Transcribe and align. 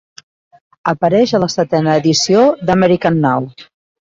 Apareix 0.91 1.35
a 1.35 1.41
la 1.45 1.51
setena 1.57 1.93
edició 2.01 2.49
d'American 2.71 3.25
Now! 3.29 3.47